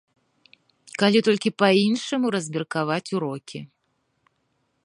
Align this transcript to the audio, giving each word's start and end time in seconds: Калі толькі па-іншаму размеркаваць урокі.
Калі 1.03 1.19
толькі 1.27 1.51
па-іншаму 1.63 2.27
размеркаваць 2.39 3.13
урокі. 3.19 3.59